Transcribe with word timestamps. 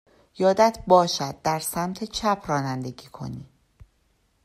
یادت 0.37 0.77
باشد 0.87 1.35
در 1.43 1.59
سمت 1.59 2.03
چپ 2.03 2.43
رانندگی 2.47 3.07
کنی. 3.07 3.47